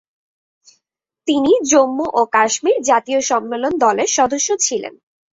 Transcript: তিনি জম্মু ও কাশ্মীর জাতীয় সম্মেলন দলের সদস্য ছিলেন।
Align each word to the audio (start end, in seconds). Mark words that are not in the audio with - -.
তিনি 1.27 1.51
জম্মু 1.71 2.05
ও 2.13 2.21
কাশ্মীর 2.35 2.77
জাতীয় 2.81 3.19
সম্মেলন 3.29 3.73
দলের 3.83 4.09
সদস্য 4.17 4.49
ছিলেন। 4.65 4.93